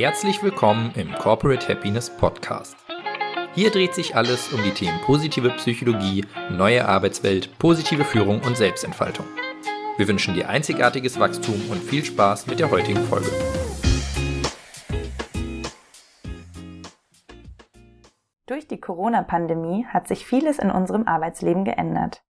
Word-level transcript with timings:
Herzlich 0.00 0.42
willkommen 0.42 0.92
im 0.96 1.12
Corporate 1.12 1.68
Happiness 1.68 2.08
Podcast. 2.08 2.74
Hier 3.54 3.70
dreht 3.70 3.94
sich 3.94 4.16
alles 4.16 4.50
um 4.50 4.62
die 4.62 4.70
Themen 4.70 4.98
positive 5.02 5.50
Psychologie, 5.50 6.24
neue 6.50 6.88
Arbeitswelt, 6.88 7.58
positive 7.58 8.06
Führung 8.06 8.40
und 8.40 8.56
Selbstentfaltung. 8.56 9.26
Wir 9.98 10.08
wünschen 10.08 10.32
dir 10.32 10.48
einzigartiges 10.48 11.20
Wachstum 11.20 11.70
und 11.70 11.82
viel 11.82 12.02
Spaß 12.02 12.46
mit 12.46 12.60
der 12.60 12.70
heutigen 12.70 13.02
Folge. 13.02 13.28
Durch 18.46 18.66
die 18.68 18.80
Corona-Pandemie 18.80 19.84
hat 19.84 20.08
sich 20.08 20.24
vieles 20.24 20.58
in 20.58 20.70
unserem 20.70 21.06
Arbeitsleben 21.06 21.66
geändert. 21.66 22.24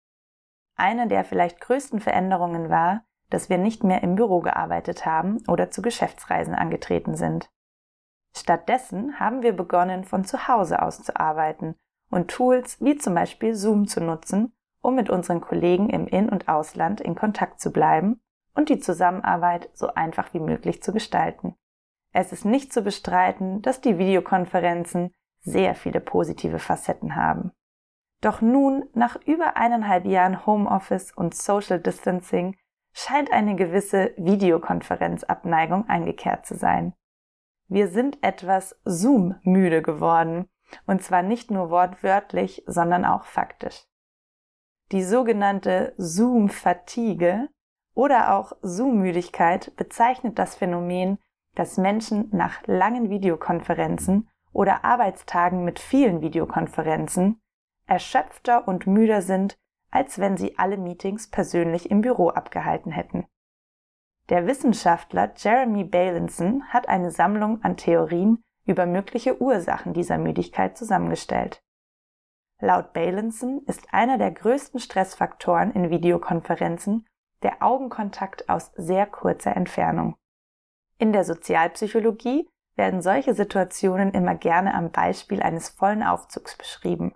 Eine 0.76 1.08
der 1.08 1.24
vielleicht 1.24 1.60
größten 1.60 1.98
Veränderungen 1.98 2.70
war, 2.70 3.02
dass 3.28 3.50
wir 3.50 3.58
nicht 3.58 3.82
mehr 3.82 4.04
im 4.04 4.14
Büro 4.14 4.38
gearbeitet 4.38 5.04
haben 5.04 5.42
oder 5.48 5.68
zu 5.72 5.82
Geschäftsreisen 5.82 6.54
angetreten 6.54 7.16
sind. 7.16 7.50
Stattdessen 8.38 9.18
haben 9.18 9.42
wir 9.42 9.54
begonnen, 9.54 10.04
von 10.04 10.24
zu 10.24 10.46
Hause 10.48 10.82
aus 10.82 11.02
zu 11.02 11.16
arbeiten 11.16 11.74
und 12.10 12.30
Tools 12.30 12.80
wie 12.80 12.96
zum 12.96 13.14
Beispiel 13.14 13.54
Zoom 13.54 13.88
zu 13.88 14.00
nutzen, 14.00 14.54
um 14.82 14.94
mit 14.94 15.10
unseren 15.10 15.40
Kollegen 15.40 15.88
im 15.88 16.06
In- 16.06 16.28
und 16.28 16.48
Ausland 16.48 17.00
in 17.00 17.14
Kontakt 17.14 17.60
zu 17.60 17.72
bleiben 17.72 18.20
und 18.54 18.68
die 18.68 18.78
Zusammenarbeit 18.78 19.70
so 19.74 19.94
einfach 19.94 20.32
wie 20.34 20.40
möglich 20.40 20.82
zu 20.82 20.92
gestalten. 20.92 21.56
Es 22.12 22.32
ist 22.32 22.44
nicht 22.44 22.72
zu 22.72 22.82
bestreiten, 22.82 23.62
dass 23.62 23.80
die 23.80 23.98
Videokonferenzen 23.98 25.12
sehr 25.40 25.74
viele 25.74 26.00
positive 26.00 26.58
Facetten 26.58 27.16
haben. 27.16 27.52
Doch 28.20 28.40
nun, 28.40 28.84
nach 28.94 29.16
über 29.26 29.56
eineinhalb 29.56 30.04
Jahren 30.04 30.46
Homeoffice 30.46 31.12
und 31.12 31.34
Social 31.34 31.78
Distancing, 31.78 32.56
scheint 32.92 33.30
eine 33.30 33.56
gewisse 33.56 34.12
Videokonferenzabneigung 34.16 35.88
eingekehrt 35.88 36.46
zu 36.46 36.54
sein. 36.54 36.94
Wir 37.68 37.88
sind 37.88 38.18
etwas 38.22 38.76
Zoom-müde 38.84 39.82
geworden, 39.82 40.48
und 40.86 41.02
zwar 41.02 41.22
nicht 41.22 41.50
nur 41.50 41.70
wortwörtlich, 41.70 42.62
sondern 42.66 43.04
auch 43.04 43.24
faktisch. 43.24 43.86
Die 44.92 45.02
sogenannte 45.02 45.94
Zoom-Fatigue 45.96 47.48
oder 47.94 48.34
auch 48.34 48.52
Zoom-Müdigkeit 48.62 49.74
bezeichnet 49.76 50.38
das 50.38 50.54
Phänomen, 50.54 51.18
dass 51.54 51.78
Menschen 51.78 52.28
nach 52.32 52.66
langen 52.66 53.10
Videokonferenzen 53.10 54.28
oder 54.52 54.84
Arbeitstagen 54.84 55.64
mit 55.64 55.78
vielen 55.78 56.20
Videokonferenzen 56.20 57.40
erschöpfter 57.86 58.68
und 58.68 58.86
müder 58.86 59.22
sind 59.22 59.58
als 59.96 60.18
wenn 60.18 60.36
sie 60.36 60.58
alle 60.58 60.76
Meetings 60.76 61.30
persönlich 61.30 61.90
im 61.90 62.02
Büro 62.02 62.28
abgehalten 62.28 62.92
hätten. 62.92 63.26
Der 64.28 64.46
Wissenschaftler 64.46 65.32
Jeremy 65.36 65.84
Bailenson 65.84 66.64
hat 66.68 66.88
eine 66.88 67.12
Sammlung 67.12 67.62
an 67.62 67.76
Theorien 67.76 68.42
über 68.64 68.84
mögliche 68.84 69.40
Ursachen 69.40 69.92
dieser 69.92 70.18
Müdigkeit 70.18 70.76
zusammengestellt. 70.76 71.62
Laut 72.60 72.92
Bailenson 72.92 73.62
ist 73.66 73.92
einer 73.92 74.18
der 74.18 74.32
größten 74.32 74.80
Stressfaktoren 74.80 75.72
in 75.72 75.90
Videokonferenzen 75.90 77.06
der 77.42 77.62
Augenkontakt 77.62 78.48
aus 78.48 78.72
sehr 78.74 79.06
kurzer 79.06 79.54
Entfernung. 79.54 80.16
In 80.98 81.12
der 81.12 81.24
Sozialpsychologie 81.24 82.48
werden 82.74 83.02
solche 83.02 83.34
Situationen 83.34 84.12
immer 84.12 84.34
gerne 84.34 84.74
am 84.74 84.90
Beispiel 84.90 85.42
eines 85.42 85.68
vollen 85.68 86.02
Aufzugs 86.02 86.56
beschrieben. 86.56 87.14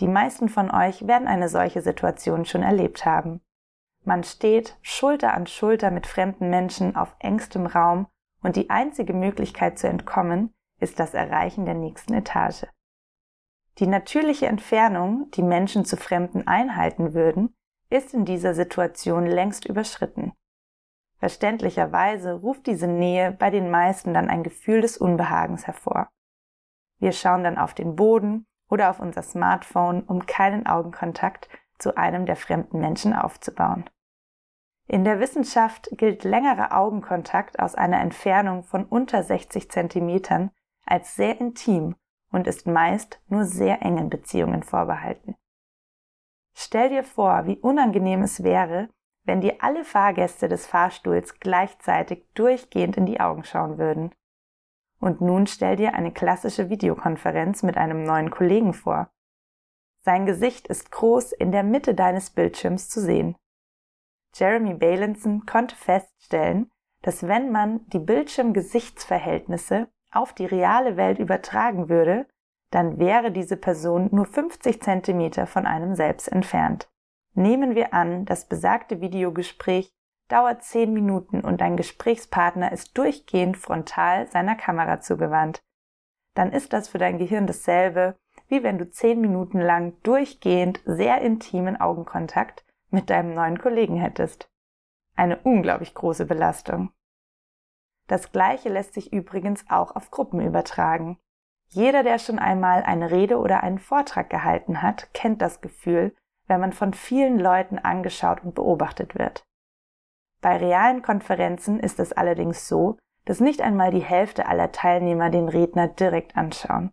Die 0.00 0.08
meisten 0.08 0.48
von 0.48 0.70
euch 0.70 1.06
werden 1.06 1.28
eine 1.28 1.48
solche 1.48 1.82
Situation 1.82 2.44
schon 2.44 2.62
erlebt 2.62 3.04
haben. 3.04 3.40
Man 4.06 4.22
steht 4.22 4.78
Schulter 4.82 5.34
an 5.34 5.48
Schulter 5.48 5.90
mit 5.90 6.06
fremden 6.06 6.48
Menschen 6.48 6.94
auf 6.94 7.16
engstem 7.18 7.66
Raum 7.66 8.06
und 8.40 8.54
die 8.54 8.70
einzige 8.70 9.12
Möglichkeit 9.12 9.80
zu 9.80 9.88
entkommen 9.88 10.54
ist 10.78 11.00
das 11.00 11.12
Erreichen 11.12 11.64
der 11.64 11.74
nächsten 11.74 12.14
Etage. 12.14 12.66
Die 13.78 13.88
natürliche 13.88 14.46
Entfernung, 14.46 15.28
die 15.32 15.42
Menschen 15.42 15.84
zu 15.84 15.96
Fremden 15.96 16.46
einhalten 16.46 17.14
würden, 17.14 17.56
ist 17.90 18.14
in 18.14 18.24
dieser 18.24 18.54
Situation 18.54 19.26
längst 19.26 19.64
überschritten. 19.64 20.32
Verständlicherweise 21.18 22.34
ruft 22.34 22.68
diese 22.68 22.86
Nähe 22.86 23.32
bei 23.32 23.50
den 23.50 23.72
meisten 23.72 24.14
dann 24.14 24.30
ein 24.30 24.44
Gefühl 24.44 24.82
des 24.82 24.98
Unbehagens 24.98 25.66
hervor. 25.66 26.08
Wir 27.00 27.10
schauen 27.10 27.42
dann 27.42 27.58
auf 27.58 27.74
den 27.74 27.96
Boden 27.96 28.46
oder 28.70 28.88
auf 28.88 29.00
unser 29.00 29.22
Smartphone, 29.22 30.04
um 30.04 30.26
keinen 30.26 30.68
Augenkontakt 30.68 31.48
zu 31.78 31.96
einem 31.96 32.24
der 32.24 32.36
fremden 32.36 32.78
Menschen 32.78 33.12
aufzubauen. 33.12 33.90
In 34.88 35.04
der 35.04 35.18
Wissenschaft 35.18 35.88
gilt 35.92 36.22
längerer 36.22 36.76
Augenkontakt 36.76 37.58
aus 37.58 37.74
einer 37.74 38.00
Entfernung 38.00 38.62
von 38.62 38.84
unter 38.84 39.22
60 39.22 39.70
Zentimetern 39.70 40.50
als 40.84 41.16
sehr 41.16 41.40
intim 41.40 41.96
und 42.30 42.46
ist 42.46 42.66
meist 42.66 43.20
nur 43.28 43.44
sehr 43.44 43.82
engen 43.82 44.10
Beziehungen 44.10 44.62
vorbehalten. 44.62 45.34
Stell 46.54 46.88
dir 46.88 47.02
vor, 47.02 47.46
wie 47.46 47.58
unangenehm 47.58 48.22
es 48.22 48.42
wäre, 48.42 48.88
wenn 49.24 49.40
dir 49.40 49.56
alle 49.60 49.84
Fahrgäste 49.84 50.48
des 50.48 50.66
Fahrstuhls 50.66 51.40
gleichzeitig 51.40 52.24
durchgehend 52.34 52.96
in 52.96 53.06
die 53.06 53.18
Augen 53.18 53.42
schauen 53.42 53.78
würden. 53.78 54.14
Und 55.00 55.20
nun 55.20 55.48
stell 55.48 55.76
dir 55.76 55.94
eine 55.94 56.12
klassische 56.12 56.70
Videokonferenz 56.70 57.64
mit 57.64 57.76
einem 57.76 58.04
neuen 58.04 58.30
Kollegen 58.30 58.72
vor. 58.72 59.10
Sein 60.04 60.26
Gesicht 60.26 60.68
ist 60.68 60.92
groß 60.92 61.32
in 61.32 61.50
der 61.50 61.64
Mitte 61.64 61.94
deines 61.94 62.30
Bildschirms 62.30 62.88
zu 62.88 63.00
sehen. 63.00 63.36
Jeremy 64.38 64.74
Bailenson 64.74 65.46
konnte 65.46 65.76
feststellen, 65.76 66.70
dass 67.02 67.26
wenn 67.26 67.50
man 67.50 67.86
die 67.88 67.98
Bildschirm-Gesichtsverhältnisse 67.98 69.88
auf 70.10 70.32
die 70.32 70.46
reale 70.46 70.96
Welt 70.96 71.18
übertragen 71.18 71.88
würde, 71.88 72.26
dann 72.70 72.98
wäre 72.98 73.32
diese 73.32 73.56
Person 73.56 74.08
nur 74.12 74.26
50 74.26 74.82
Zentimeter 74.82 75.46
von 75.46 75.66
einem 75.66 75.94
selbst 75.94 76.28
entfernt. 76.28 76.90
Nehmen 77.32 77.74
wir 77.74 77.94
an, 77.94 78.24
das 78.24 78.46
besagte 78.46 79.00
Videogespräch 79.00 79.92
dauert 80.28 80.62
zehn 80.64 80.92
Minuten 80.92 81.40
und 81.40 81.60
dein 81.60 81.76
Gesprächspartner 81.76 82.72
ist 82.72 82.98
durchgehend 82.98 83.56
frontal 83.56 84.26
seiner 84.26 84.56
Kamera 84.56 85.00
zugewandt. 85.00 85.62
Dann 86.34 86.52
ist 86.52 86.72
das 86.72 86.88
für 86.88 86.98
dein 86.98 87.18
Gehirn 87.18 87.46
dasselbe, 87.46 88.16
wie 88.48 88.62
wenn 88.62 88.78
du 88.78 88.90
zehn 88.90 89.20
Minuten 89.20 89.60
lang 89.60 89.94
durchgehend 90.02 90.80
sehr 90.84 91.20
intimen 91.22 91.80
Augenkontakt 91.80 92.65
mit 92.90 93.10
deinem 93.10 93.34
neuen 93.34 93.58
Kollegen 93.58 93.96
hättest. 93.96 94.50
Eine 95.14 95.38
unglaublich 95.38 95.94
große 95.94 96.26
Belastung. 96.26 96.90
Das 98.06 98.32
gleiche 98.32 98.68
lässt 98.68 98.94
sich 98.94 99.12
übrigens 99.12 99.64
auch 99.68 99.96
auf 99.96 100.10
Gruppen 100.10 100.40
übertragen. 100.40 101.18
Jeder, 101.68 102.02
der 102.02 102.18
schon 102.18 102.38
einmal 102.38 102.82
eine 102.84 103.10
Rede 103.10 103.38
oder 103.38 103.62
einen 103.62 103.78
Vortrag 103.78 104.30
gehalten 104.30 104.82
hat, 104.82 105.12
kennt 105.12 105.42
das 105.42 105.60
Gefühl, 105.60 106.14
wenn 106.46 106.60
man 106.60 106.72
von 106.72 106.94
vielen 106.94 107.38
Leuten 107.38 107.78
angeschaut 107.78 108.44
und 108.44 108.54
beobachtet 108.54 109.18
wird. 109.18 109.44
Bei 110.40 110.56
realen 110.56 111.02
Konferenzen 111.02 111.80
ist 111.80 111.98
es 111.98 112.12
allerdings 112.12 112.68
so, 112.68 112.98
dass 113.24 113.40
nicht 113.40 113.60
einmal 113.60 113.90
die 113.90 114.04
Hälfte 114.04 114.46
aller 114.46 114.70
Teilnehmer 114.70 115.30
den 115.30 115.48
Redner 115.48 115.88
direkt 115.88 116.36
anschauen. 116.36 116.92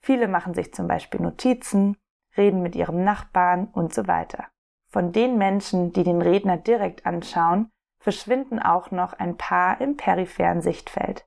Viele 0.00 0.28
machen 0.28 0.52
sich 0.52 0.74
zum 0.74 0.88
Beispiel 0.88 1.20
Notizen, 1.20 1.96
reden 2.36 2.60
mit 2.60 2.76
ihrem 2.76 3.02
Nachbarn 3.04 3.68
und 3.68 3.94
so 3.94 4.06
weiter. 4.06 4.48
Von 4.92 5.10
den 5.10 5.38
Menschen, 5.38 5.94
die 5.94 6.04
den 6.04 6.20
Redner 6.20 6.58
direkt 6.58 7.06
anschauen, 7.06 7.70
verschwinden 7.98 8.58
auch 8.58 8.90
noch 8.90 9.14
ein 9.14 9.38
paar 9.38 9.80
im 9.80 9.96
peripheren 9.96 10.60
Sichtfeld. 10.60 11.26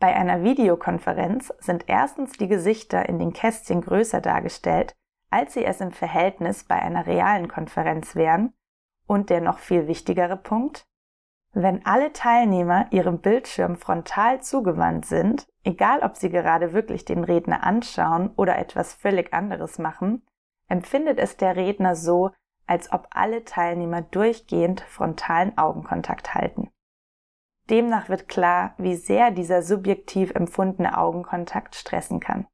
Bei 0.00 0.16
einer 0.16 0.42
Videokonferenz 0.42 1.52
sind 1.60 1.84
erstens 1.88 2.32
die 2.32 2.48
Gesichter 2.48 3.08
in 3.08 3.20
den 3.20 3.32
Kästchen 3.32 3.82
größer 3.82 4.20
dargestellt, 4.20 4.96
als 5.30 5.54
sie 5.54 5.64
es 5.64 5.80
im 5.80 5.92
Verhältnis 5.92 6.64
bei 6.64 6.82
einer 6.82 7.06
realen 7.06 7.46
Konferenz 7.46 8.16
wären 8.16 8.54
und 9.06 9.30
der 9.30 9.40
noch 9.40 9.60
viel 9.60 9.86
wichtigere 9.86 10.36
Punkt, 10.36 10.84
wenn 11.52 11.84
alle 11.86 12.12
Teilnehmer 12.12 12.86
ihrem 12.90 13.20
Bildschirm 13.20 13.76
frontal 13.76 14.40
zugewandt 14.40 15.06
sind, 15.06 15.46
egal 15.62 16.00
ob 16.00 16.16
sie 16.16 16.30
gerade 16.30 16.72
wirklich 16.72 17.04
den 17.04 17.22
Redner 17.22 17.62
anschauen 17.62 18.30
oder 18.36 18.58
etwas 18.58 18.94
völlig 18.94 19.32
anderes 19.32 19.78
machen, 19.78 20.26
empfindet 20.68 21.18
es 21.18 21.36
der 21.36 21.54
Redner 21.56 21.94
so, 21.94 22.30
als 22.70 22.92
ob 22.92 23.08
alle 23.10 23.44
Teilnehmer 23.44 24.00
durchgehend 24.00 24.80
frontalen 24.82 25.58
Augenkontakt 25.58 26.34
halten. 26.34 26.70
Demnach 27.68 28.08
wird 28.08 28.28
klar, 28.28 28.74
wie 28.78 28.94
sehr 28.94 29.32
dieser 29.32 29.62
subjektiv 29.62 30.30
empfundene 30.36 30.96
Augenkontakt 30.96 31.74
stressen 31.74 32.20
kann. 32.20 32.46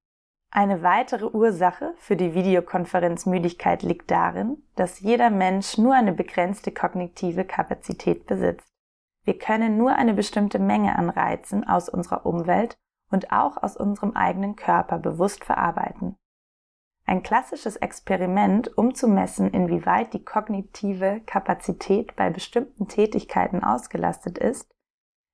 Eine 0.51 0.83
weitere 0.83 1.27
Ursache 1.27 1.93
für 1.99 2.17
die 2.17 2.33
Videokonferenzmüdigkeit 2.33 3.83
liegt 3.83 4.11
darin, 4.11 4.63
dass 4.75 5.01
jeder 5.01 5.29
Mensch 5.29 5.77
nur 5.77 5.95
eine 5.95 6.13
begrenzte 6.13 6.73
kognitive 6.73 7.45
Kapazität 7.45 8.25
besitzt. 8.27 8.73
Wir 9.25 9.37
können 9.39 9.77
nur 9.77 9.97
eine 9.97 10.15
bestimmte 10.15 10.59
Menge 10.59 10.97
an 10.97 11.11
Reizen 11.11 11.69
aus 11.69 11.91
unserer 11.91 12.25
Umwelt 12.25 12.79
und 13.11 13.33
auch 13.33 13.62
aus 13.62 13.77
unserem 13.77 14.12
eigenen 14.12 14.57
Körper 14.57 14.99
bewusst 14.99 15.45
verarbeiten. 15.45 16.17
Ein 17.08 17.23
klassisches 17.23 17.76
Experiment, 17.76 18.76
um 18.76 18.94
zu 18.94 19.06
messen, 19.06 19.50
inwieweit 19.53 20.12
die 20.12 20.25
kognitive 20.25 21.20
Kapazität 21.25 22.17
bei 22.17 22.31
bestimmten 22.31 22.88
Tätigkeiten 22.88 23.62
ausgelastet 23.62 24.38
ist, 24.38 24.75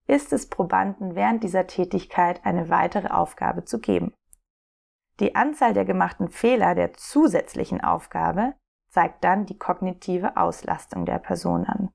ist 0.07 0.35
es 0.35 0.51
Probanden 0.51 1.15
während 1.15 1.43
dieser 1.43 1.67
Tätigkeit 1.67 2.45
eine 2.45 2.69
weitere 2.69 3.09
Aufgabe 3.09 3.65
zu 3.65 3.81
geben. 3.81 4.13
Die 5.19 5.35
Anzahl 5.35 5.73
der 5.73 5.87
gemachten 5.87 6.29
Fehler 6.29 6.75
der 6.75 6.93
zusätzlichen 6.93 7.83
Aufgabe 7.83 8.55
zeigt 8.91 9.25
dann 9.25 9.47
die 9.47 9.59
kognitive 9.59 10.37
Auslastung 10.37 11.07
der 11.07 11.19
Person 11.19 11.65
an. 11.65 11.91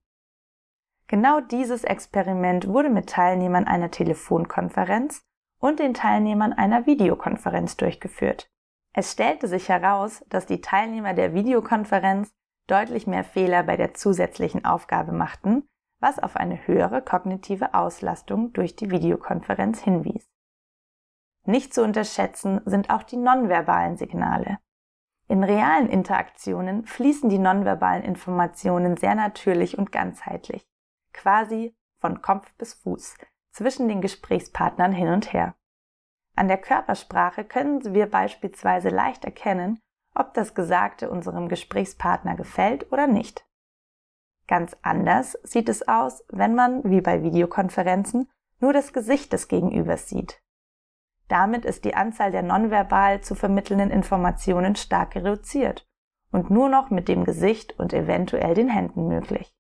Genau 1.08 1.40
dieses 1.40 1.84
Experiment 1.84 2.68
wurde 2.68 2.90
mit 2.90 3.10
Teilnehmern 3.10 3.66
einer 3.66 3.92
Telefonkonferenz 3.92 5.22
und 5.60 5.80
den 5.80 5.94
Teilnehmern 5.94 6.54
einer 6.54 6.86
Videokonferenz 6.88 7.78
durchgeführt. 7.78 8.50
Es 8.98 9.12
stellte 9.12 9.48
sich 9.48 9.70
heraus, 9.70 10.26
dass 10.28 10.48
die 10.48 10.60
Teilnehmer 10.60 11.14
der 11.14 11.36
Videokonferenz 11.36 12.34
deutlich 12.66 13.06
mehr 13.06 13.24
Fehler 13.24 13.62
bei 13.62 13.78
der 13.78 13.94
zusätzlichen 13.94 14.66
Aufgabe 14.66 15.12
machten, 15.12 15.70
was 16.00 16.18
auf 16.18 16.36
eine 16.36 16.66
höhere 16.66 17.04
kognitive 17.04 17.76
Auslastung 17.76 18.54
durch 18.54 18.76
die 18.76 18.90
Videokonferenz 18.90 19.84
hinwies. 19.84 20.28
Nicht 21.46 21.76
zu 21.76 21.84
unterschätzen 21.84 22.62
sind 22.66 22.90
auch 22.90 23.04
die 23.04 23.18
nonverbalen 23.18 23.98
Signale. 23.98 24.58
In 25.28 25.44
realen 25.44 25.90
Interaktionen 25.90 26.88
fließen 26.88 27.30
die 27.30 27.38
nonverbalen 27.38 28.02
Informationen 28.02 28.98
sehr 28.98 29.14
natürlich 29.14 29.78
und 29.78 29.92
ganzheitlich 29.92 30.68
quasi 31.14 31.78
von 32.00 32.24
Kopf 32.24 32.52
bis 32.58 32.74
Fuß 32.74 33.16
zwischen 33.52 33.90
den 33.90 34.02
Gesprächspartnern 34.02 34.92
hin 34.92 35.10
und 35.10 35.34
her. 35.34 35.54
An 36.38 36.48
der 36.48 36.60
Körpersprache 36.60 37.44
können 37.44 37.96
wir 37.96 38.06
beispielsweise 38.06 38.90
leicht 38.90 39.26
erkennen, 39.26 39.80
ob 40.14 40.36
das 40.36 40.54
Gesagte 40.54 41.10
unserem 41.10 41.48
Gesprächspartner 41.48 42.36
gefällt 42.36 42.92
oder 42.92 43.08
nicht. 43.08 43.44
Ganz 44.48 44.78
anders 44.84 45.36
sieht 45.42 45.68
es 45.68 45.88
aus, 45.88 46.24
wenn 46.30 46.54
man, 46.54 46.84
wie 46.84 47.02
bei 47.02 47.24
Videokonferenzen, 47.24 48.30
nur 48.60 48.72
das 48.72 48.94
Gesicht 48.94 49.34
des 49.34 49.48
Gegenübers 49.48 50.10
sieht. 50.10 50.40
Damit 51.28 51.66
ist 51.66 51.86
die 51.86 51.96
Anzahl 51.96 52.30
der 52.30 52.44
nonverbal 52.44 53.22
zu 53.22 53.34
vermittelnden 53.34 53.90
Informationen 53.90 54.76
stark 54.76 55.16
reduziert 55.16 55.88
und 56.32 56.52
nur 56.52 56.70
noch 56.70 56.92
mit 56.92 57.08
dem 57.08 57.26
Gesicht 57.26 57.78
und 57.80 57.94
eventuell 57.94 58.54
den 58.54 58.70
Händen 58.70 59.08
möglich. 59.08 59.52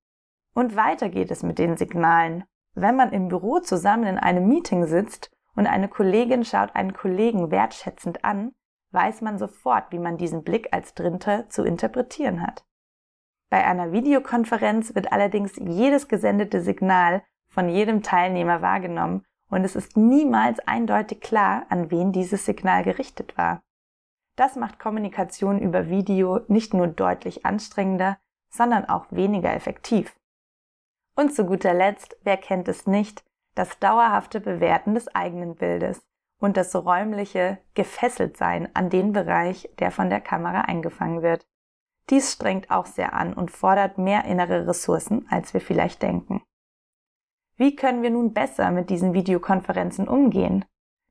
Und 0.53 0.75
weiter 0.75 1.09
geht 1.09 1.31
es 1.31 1.41
mit 1.41 1.57
den 1.57 1.75
Signalen. 1.75 2.43
Wenn 2.75 2.95
man 2.95 3.11
im 3.13 3.29
Büro 3.29 3.61
zusammen 3.61 4.05
in 4.05 4.19
einem 4.19 4.47
Meeting 4.47 4.85
sitzt 4.85 5.31
und 5.57 5.67
eine 5.67 5.89
Kollegin 5.89 6.45
schaut 6.45 6.75
einen 6.75 6.93
Kollegen 6.93 7.51
wertschätzend 7.51 8.23
an, 8.23 8.53
weiß 8.91 9.21
man 9.21 9.37
sofort, 9.37 9.91
wie 9.91 9.99
man 9.99 10.17
diesen 10.17 10.43
Blick 10.43 10.69
als 10.71 10.93
Dritter 10.93 11.49
zu 11.49 11.63
interpretieren 11.63 12.41
hat. 12.41 12.63
Bei 13.49 13.65
einer 13.65 13.91
Videokonferenz 13.91 14.93
wird 14.93 15.11
allerdings 15.11 15.55
jedes 15.55 16.07
gesendete 16.07 16.61
Signal 16.61 17.23
von 17.49 17.69
jedem 17.69 18.03
Teilnehmer 18.03 18.61
wahrgenommen 18.61 19.25
und 19.49 19.63
es 19.63 19.75
ist 19.75 19.97
niemals 19.97 20.59
eindeutig 20.59 21.21
klar, 21.21 21.65
an 21.69 21.89
wen 21.89 22.11
dieses 22.11 22.45
Signal 22.45 22.83
gerichtet 22.83 23.37
war. 23.37 23.63
Das 24.35 24.55
macht 24.55 24.77
Kommunikation 24.77 25.59
über 25.59 25.89
Video 25.89 26.41
nicht 26.47 26.73
nur 26.73 26.87
deutlich 26.87 27.45
anstrengender, 27.45 28.19
sondern 28.49 28.85
auch 28.85 29.07
weniger 29.09 29.53
effektiv. 29.53 30.15
Und 31.15 31.33
zu 31.33 31.45
guter 31.45 31.73
Letzt, 31.73 32.15
wer 32.23 32.37
kennt 32.37 32.67
es 32.67 32.85
nicht, 32.85 33.23
das 33.57 33.79
dauerhafte 33.79 34.39
Bewerten 34.39 34.93
des 34.93 35.07
eigenen 35.15 35.55
Bildes 35.55 36.05
und 36.39 36.57
das 36.57 36.75
räumliche 36.75 37.57
Gefesseltsein 37.73 38.69
an 38.75 38.89
den 38.89 39.11
Bereich, 39.11 39.69
der 39.79 39.91
von 39.91 40.09
der 40.09 40.21
Kamera 40.21 40.61
eingefangen 40.61 41.21
wird. 41.21 41.47
Dies 42.09 42.31
strengt 42.31 42.69
auch 42.69 42.85
sehr 42.85 43.13
an 43.13 43.33
und 43.33 43.51
fordert 43.51 43.97
mehr 43.97 44.25
innere 44.25 44.67
Ressourcen, 44.67 45.27
als 45.29 45.53
wir 45.53 45.61
vielleicht 45.61 46.01
denken. 46.01 46.43
Wie 47.55 47.75
können 47.75 48.03
wir 48.03 48.11
nun 48.11 48.33
besser 48.33 48.69
mit 48.71 48.89
diesen 48.89 49.13
Videokonferenzen 49.13 50.07
umgehen? 50.07 50.63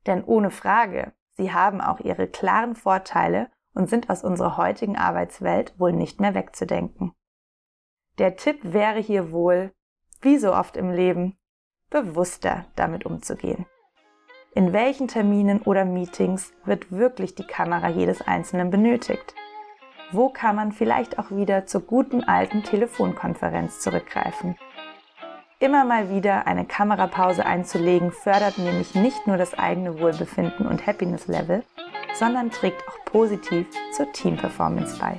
Denn 0.07 0.23
ohne 0.23 0.51
Frage, 0.51 1.13
sie 1.37 1.53
haben 1.53 1.81
auch 1.81 1.99
ihre 1.99 2.29
klaren 2.29 2.77
Vorteile 2.77 3.51
und 3.75 3.91
sind 3.91 4.09
aus 4.09 4.23
unserer 4.23 4.57
heutigen 4.57 4.97
Arbeitswelt 4.97 5.79
wohl 5.79 5.93
nicht 5.93 6.21
mehr 6.21 6.35
wegzudenken. 6.35 7.13
Der 8.19 8.37
Tipp 8.37 8.61
wäre 8.63 9.01
hier 9.01 9.33
wohl, 9.33 9.75
wie 10.23 10.39
so 10.39 10.55
oft 10.55 10.77
im 10.77 10.91
Leben, 10.91 11.37
bewusster 11.91 12.65
damit 12.77 13.06
umzugehen. 13.06 13.67
In 14.55 14.73
welchen 14.73 15.06
Terminen 15.06 15.61
oder 15.62 15.85
Meetings 15.85 16.55
wird 16.65 16.91
wirklich 16.91 17.35
die 17.35 17.47
Kamera 17.47 17.88
jedes 17.88 18.23
Einzelnen 18.23 18.71
benötigt? 18.71 19.35
Wo 20.12 20.31
kann 20.31 20.56
man 20.56 20.73
vielleicht 20.73 21.19
auch 21.19 21.31
wieder 21.31 21.67
zur 21.67 21.83
guten 21.83 22.25
alten 22.25 22.62
Telefonkonferenz 22.62 23.81
zurückgreifen? 23.81 24.56
Immer 25.59 25.85
mal 25.85 26.11
wieder 26.11 26.47
eine 26.47 26.65
Kamerapause 26.65 27.44
einzulegen 27.44 28.12
fördert 28.12 28.59
nämlich 28.59 28.94
nicht 28.94 29.27
nur 29.27 29.37
das 29.37 29.59
eigene 29.59 29.99
Wohlbefinden 30.00 30.67
und 30.67 30.87
Happiness-Level, 30.87 31.65
sondern 32.15 32.50
trägt 32.50 32.87
auch 32.88 33.05
positiv 33.05 33.67
zur 33.97 34.12
Team-Performance 34.12 34.99
bei. 34.99 35.19